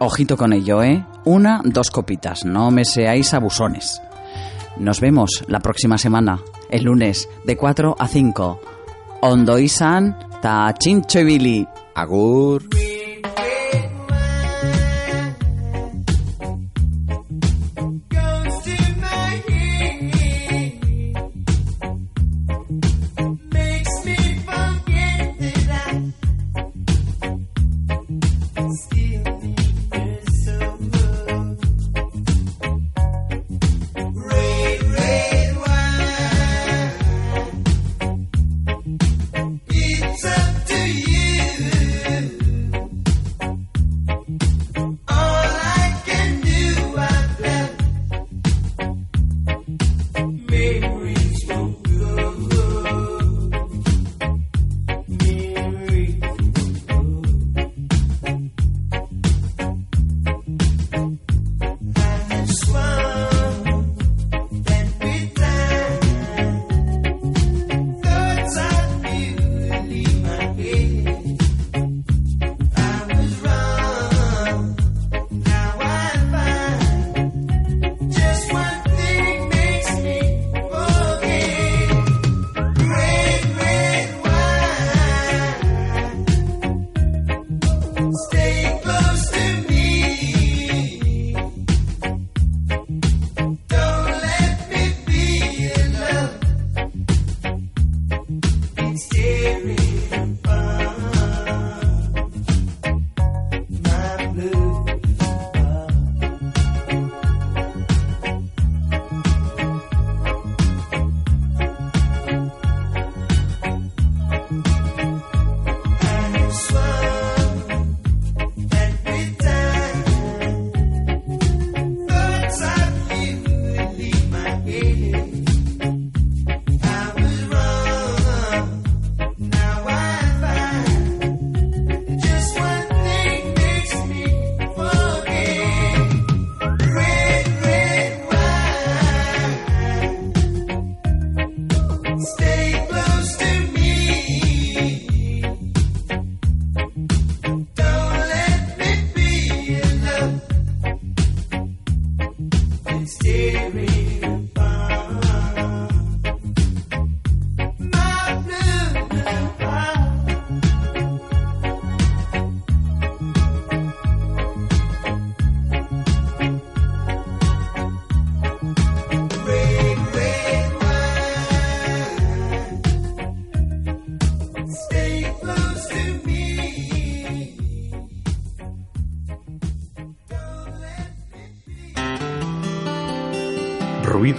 [0.00, 1.04] Ojito con ello, ¿eh?
[1.24, 4.00] Una, dos copitas, no me seáis abusones.
[4.78, 8.60] Nos vemos la próxima semana, el lunes, de 4 a 5.
[9.22, 11.66] Ondo-isan ta chincho ibili.
[11.94, 12.62] Agur.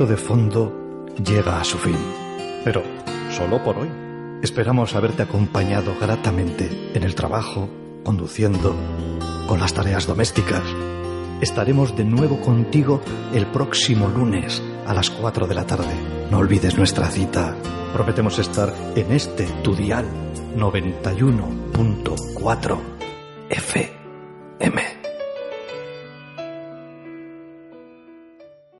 [0.03, 1.95] De fondo llega a su fin.
[2.65, 2.83] Pero
[3.31, 3.87] solo por hoy.
[4.41, 7.69] Esperamos haberte acompañado gratamente en el trabajo,
[8.03, 8.75] conduciendo,
[9.47, 10.63] con las tareas domésticas.
[11.39, 12.99] Estaremos de nuevo contigo
[13.33, 15.95] el próximo lunes a las 4 de la tarde.
[16.29, 17.55] No olvides nuestra cita.
[17.93, 20.05] Prometemos estar en este tu dial
[20.57, 22.94] 91.4 FM.